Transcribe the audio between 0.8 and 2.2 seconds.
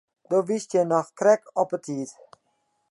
noch krekt op 'e tiid.